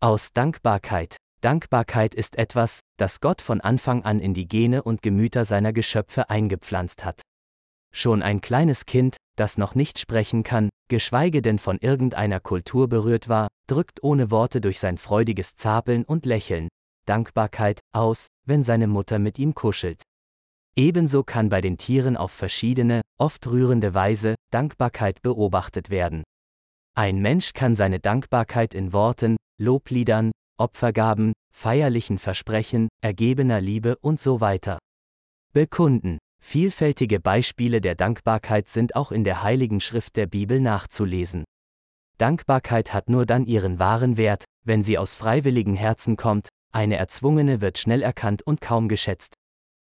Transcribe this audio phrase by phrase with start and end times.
[0.00, 1.16] Aus Dankbarkeit.
[1.40, 6.30] Dankbarkeit ist etwas, das Gott von Anfang an in die Gene und Gemüter seiner Geschöpfe
[6.30, 7.20] eingepflanzt hat.
[7.92, 13.28] Schon ein kleines Kind, das noch nicht sprechen kann, geschweige denn von irgendeiner Kultur berührt
[13.28, 16.68] war, drückt ohne Worte durch sein freudiges Zapeln und Lächeln
[17.04, 20.02] Dankbarkeit aus, wenn seine Mutter mit ihm kuschelt.
[20.76, 26.22] Ebenso kann bei den Tieren auf verschiedene, oft rührende Weise Dankbarkeit beobachtet werden.
[26.94, 34.40] Ein Mensch kann seine Dankbarkeit in Worten, Lobliedern, Opfergaben, feierlichen Versprechen, ergebener Liebe und so
[34.40, 34.78] weiter
[35.52, 36.18] bekunden.
[36.40, 41.44] Vielfältige Beispiele der Dankbarkeit sind auch in der Heiligen Schrift der Bibel nachzulesen.
[42.18, 47.60] Dankbarkeit hat nur dann ihren wahren Wert, wenn sie aus freiwilligen Herzen kommt, eine erzwungene
[47.60, 49.34] wird schnell erkannt und kaum geschätzt.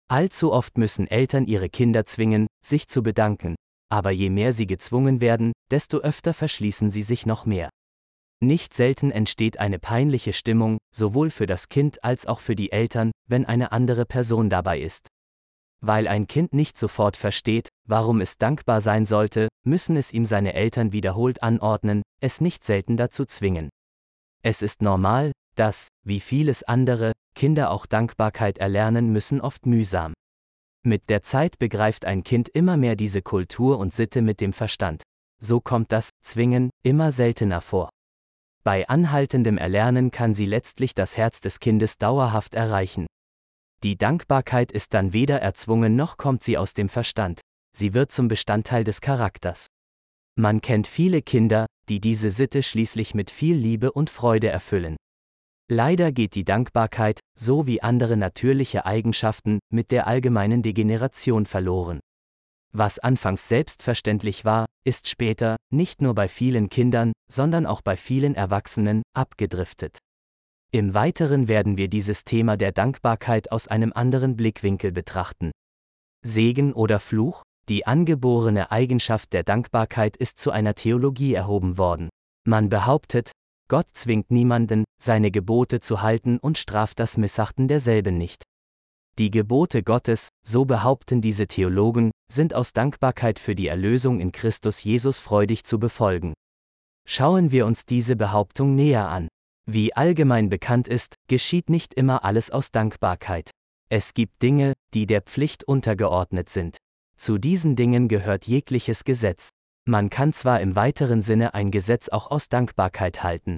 [0.08, 3.55] Allzu oft müssen Eltern ihre Kinder zwingen, sich zu bedanken,
[3.90, 7.70] aber je mehr sie gezwungen werden, desto öfter verschließen sie sich noch mehr.
[8.44, 13.12] Nicht selten entsteht eine peinliche Stimmung, sowohl für das Kind als auch für die Eltern,
[13.30, 15.10] wenn eine andere Person dabei ist.
[15.84, 20.54] Weil ein Kind nicht sofort versteht, warum es dankbar sein sollte, müssen es ihm seine
[20.54, 23.70] Eltern wiederholt anordnen, es nicht selten dazu zwingen.
[24.44, 30.13] Es ist normal, dass, wie vieles andere, Kinder auch Dankbarkeit erlernen müssen oft mühsam.
[30.84, 35.04] Mit der Zeit begreift ein Kind immer mehr diese Kultur und Sitte mit dem Verstand.
[35.40, 37.90] So kommt das Zwingen immer seltener vor.
[38.63, 43.07] Bei anhaltendem Erlernen kann sie letztlich das Herz des Kindes dauerhaft erreichen.
[43.84, 47.41] Die Dankbarkeit ist dann weder erzwungen noch kommt sie aus dem Verstand,
[47.76, 49.67] sie wird zum Bestandteil des Charakters.
[50.35, 54.95] Man kennt viele Kinder, die diese Sitte schließlich mit viel Liebe und Freude erfüllen.
[55.67, 61.99] Leider geht die Dankbarkeit, so wie andere natürliche Eigenschaften, mit der allgemeinen Degeneration verloren.
[62.73, 68.35] Was anfangs selbstverständlich war, ist später, nicht nur bei vielen Kindern, sondern auch bei vielen
[68.35, 69.97] Erwachsenen, abgedriftet.
[70.73, 75.51] Im Weiteren werden wir dieses Thema der Dankbarkeit aus einem anderen Blickwinkel betrachten.
[76.25, 77.44] Segen oder Fluch?
[77.69, 82.09] Die angeborene Eigenschaft der Dankbarkeit ist zu einer Theologie erhoben worden.
[82.47, 83.31] Man behauptet,
[83.69, 88.44] Gott zwingt niemanden, seine Gebote zu halten und straft das Missachten derselben nicht.
[89.19, 94.83] Die Gebote Gottes, so behaupten diese Theologen, sind aus Dankbarkeit für die Erlösung in Christus
[94.83, 96.33] Jesus freudig zu befolgen.
[97.05, 99.27] Schauen wir uns diese Behauptung näher an.
[99.69, 103.51] Wie allgemein bekannt ist, geschieht nicht immer alles aus Dankbarkeit.
[103.89, 106.77] Es gibt Dinge, die der Pflicht untergeordnet sind.
[107.17, 109.50] Zu diesen Dingen gehört jegliches Gesetz.
[109.85, 113.57] Man kann zwar im weiteren Sinne ein Gesetz auch aus Dankbarkeit halten.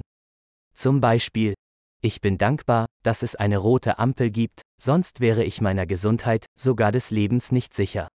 [0.74, 1.54] Zum Beispiel,
[2.02, 6.92] ich bin dankbar, dass es eine rote Ampel gibt, sonst wäre ich meiner Gesundheit, sogar
[6.92, 8.08] des Lebens nicht sicher.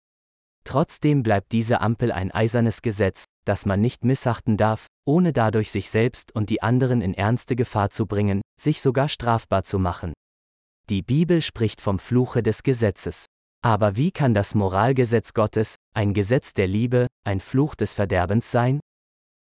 [0.65, 5.89] Trotzdem bleibt diese Ampel ein eisernes Gesetz, das man nicht missachten darf, ohne dadurch sich
[5.89, 10.13] selbst und die anderen in ernste Gefahr zu bringen, sich sogar strafbar zu machen.
[10.91, 13.27] Die Bibel spricht vom Fluche des Gesetzes.
[13.63, 18.81] Aber wie kann das Moralgesetz Gottes, ein Gesetz der Liebe, ein Fluch des Verderbens sein?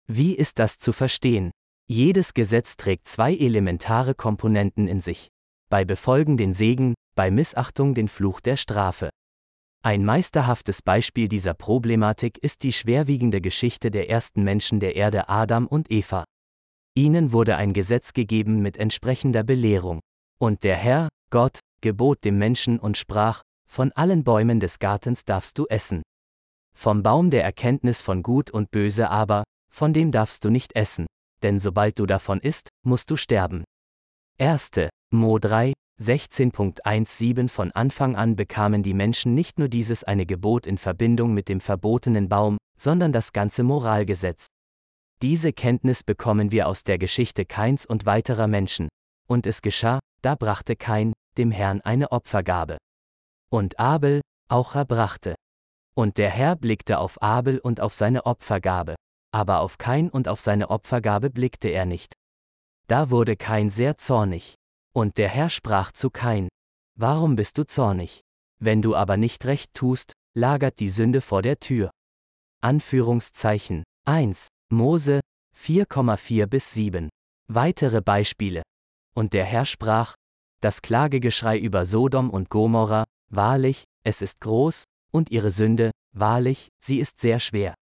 [0.08, 1.52] Wie ist das zu verstehen?
[1.88, 5.30] Jedes Gesetz trägt zwei elementare Komponenten in sich.
[5.70, 9.10] Bei Befolgen den Segen, bei Missachtung den Fluch der Strafe.
[9.84, 15.66] Ein meisterhaftes Beispiel dieser Problematik ist die schwerwiegende Geschichte der ersten Menschen der Erde Adam
[15.68, 16.24] und Eva.
[16.96, 20.02] Ihnen wurde ein Gesetz gegeben mit entsprechender Belehrung.
[20.40, 25.58] Und der Herr, Gott, gebot dem Menschen und sprach, von allen Bäumen des Gartens darfst
[25.58, 26.04] du essen.
[26.76, 29.44] Vom Baum der Erkenntnis von Gut und Böse aber,
[29.74, 31.08] von dem darfst du nicht essen,
[31.42, 33.64] denn sobald du davon isst, musst du sterben.
[34.40, 34.72] 1.
[35.12, 40.80] Mo 3, 16.17 Von Anfang an bekamen die Menschen nicht nur dieses eine Gebot in
[40.80, 44.48] Verbindung mit dem verbotenen Baum, sondern das ganze Moralgesetz.
[45.22, 48.90] Diese Kenntnis bekommen wir aus der Geschichte Kains und weiterer Menschen.
[49.28, 52.78] Und es geschah, da brachte Kain, dem Herrn eine Opfergabe.
[53.52, 55.36] Und Abel, auch er brachte.
[55.94, 58.96] Und der Herr blickte auf Abel und auf seine Opfergabe.
[59.32, 62.14] Aber auf Kain und auf seine Opfergabe blickte er nicht.
[62.88, 64.56] Da wurde Kain sehr zornig.
[64.94, 66.50] Und der Herr sprach zu Kain,
[66.98, 68.22] Warum bist du zornig?
[68.60, 71.90] Wenn du aber nicht recht tust, lagert die Sünde vor der Tür.
[72.62, 74.48] Anführungszeichen 1.
[74.72, 75.22] Mose
[75.58, 77.10] 4,4 bis 7.
[77.48, 78.62] Weitere Beispiele.
[79.16, 80.16] Und der Herr sprach,
[80.62, 87.00] das Klagegeschrei über Sodom und Gomorra, wahrlich, es ist groß, und ihre Sünde, wahrlich, sie
[87.00, 87.74] ist sehr schwer.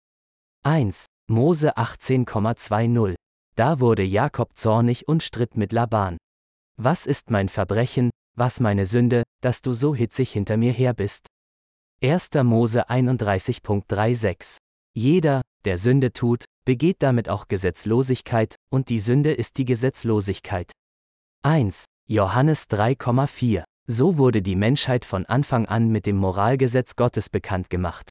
[0.64, 1.06] 1.
[1.28, 3.16] Mose 18,20.
[3.56, 6.16] Da wurde Jakob zornig und stritt mit Laban.
[6.80, 11.26] Was ist mein Verbrechen, was meine Sünde, dass du so hitzig hinter mir her bist?
[12.04, 12.30] 1.
[12.44, 14.58] Mose 31.36
[14.94, 20.70] Jeder, der Sünde tut, begeht damit auch Gesetzlosigkeit, und die Sünde ist die Gesetzlosigkeit.
[21.42, 21.84] 1.
[22.06, 28.08] Johannes 3,4 So wurde die Menschheit von Anfang an mit dem Moralgesetz Gottes bekannt gemacht.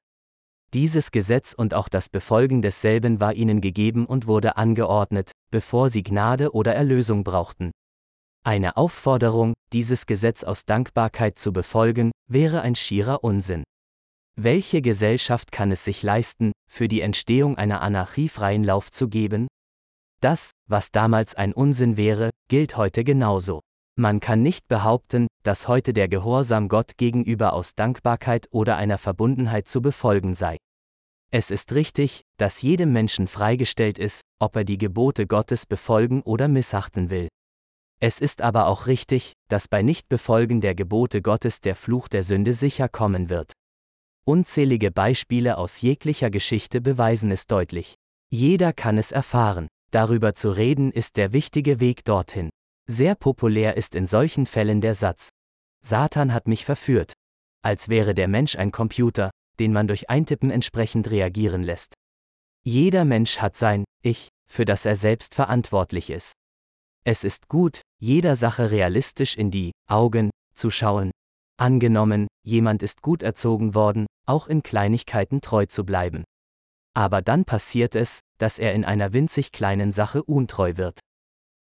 [0.73, 6.03] Dieses Gesetz und auch das Befolgen desselben war ihnen gegeben und wurde angeordnet, bevor sie
[6.03, 7.71] Gnade oder Erlösung brauchten.
[8.47, 13.65] Eine Aufforderung, dieses Gesetz aus Dankbarkeit zu befolgen, wäre ein schierer Unsinn.
[14.39, 19.47] Welche Gesellschaft kann es sich leisten, für die Entstehung einer Anarchie freien Lauf zu geben?
[20.21, 23.59] Das, was damals ein Unsinn wäre, gilt heute genauso.
[23.99, 29.67] Man kann nicht behaupten, dass heute der Gehorsam Gott gegenüber aus Dankbarkeit oder einer Verbundenheit
[29.67, 30.55] zu befolgen sei.
[31.31, 36.47] Es ist richtig, dass jedem Menschen freigestellt ist, ob er die Gebote Gottes befolgen oder
[36.47, 37.27] missachten will.
[37.99, 42.53] Es ist aber auch richtig, dass bei Nichtbefolgen der Gebote Gottes der Fluch der Sünde
[42.53, 43.53] sicher kommen wird.
[44.23, 47.95] Unzählige Beispiele aus jeglicher Geschichte beweisen es deutlich.
[48.29, 49.67] Jeder kann es erfahren.
[49.91, 52.49] Darüber zu reden ist der wichtige Weg dorthin.
[52.87, 55.29] Sehr populär ist in solchen Fällen der Satz.
[55.81, 57.13] Satan hat mich verführt.
[57.63, 61.93] Als wäre der Mensch ein Computer, den man durch Eintippen entsprechend reagieren lässt.
[62.63, 66.33] Jeder Mensch hat sein Ich, für das er selbst verantwortlich ist.
[67.05, 71.11] Es ist gut, jeder Sache realistisch in die Augen zu schauen.
[71.59, 76.23] Angenommen, jemand ist gut erzogen worden, auch in Kleinigkeiten treu zu bleiben.
[76.93, 80.99] Aber dann passiert es, dass er in einer winzig kleinen Sache untreu wird.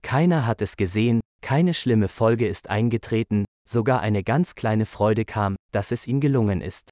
[0.02, 5.56] Keiner hat es gesehen, keine schlimme Folge ist eingetreten, sogar eine ganz kleine Freude kam,
[5.72, 6.90] dass es ihm gelungen ist.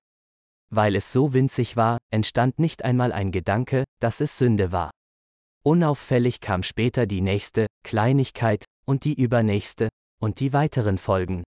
[0.70, 4.92] Weil es so winzig war, entstand nicht einmal ein Gedanke, dass es Sünde war.
[5.64, 9.90] Unauffällig kam später die nächste, Kleinigkeit, und die übernächste,
[10.22, 11.44] und die weiteren Folgen.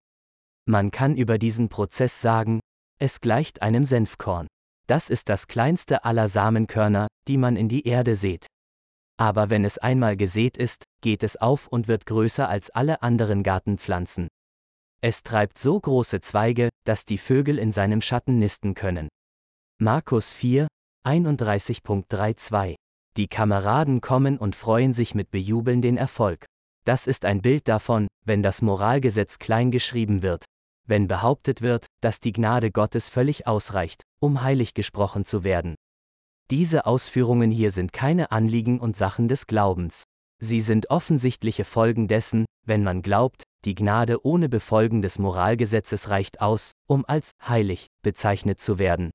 [0.67, 2.61] Man kann über diesen Prozess sagen,
[3.01, 4.47] es gleicht einem Senfkorn.
[4.87, 8.47] Das ist das kleinste aller Samenkörner, die man in die Erde sät.
[9.19, 13.43] Aber wenn es einmal gesät ist, geht es auf und wird größer als alle anderen
[13.43, 14.29] Gartenpflanzen.
[15.01, 19.09] Es treibt so große Zweige, dass die Vögel in seinem Schatten nisten können.
[19.81, 20.67] Markus 4,
[21.07, 22.75] 31.32
[23.17, 26.47] Die Kameraden kommen und freuen sich mit Bejubeln den Erfolg.
[26.89, 30.47] Das ist ein Bild davon, wenn das Moralgesetz klein geschrieben wird,
[30.87, 35.75] wenn behauptet wird, dass die Gnade Gottes völlig ausreicht, um heilig gesprochen zu werden.
[36.51, 40.05] Diese Ausführungen hier sind keine Anliegen und Sachen des Glaubens.
[40.41, 46.41] Sie sind offensichtliche Folgen dessen, wenn man glaubt, die Gnade ohne Befolgen des Moralgesetzes reicht
[46.41, 49.11] aus, um als heilig bezeichnet zu werden.